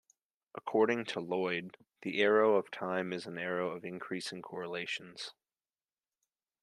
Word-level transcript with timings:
According 0.55 1.05
to 1.09 1.19
Lloyd; 1.19 1.77
The 2.01 2.23
arrow 2.23 2.55
of 2.55 2.71
time 2.71 3.13
is 3.13 3.27
an 3.27 3.37
arrow 3.37 3.69
of 3.69 3.85
increasing 3.85 4.41
correlations. 4.41 5.35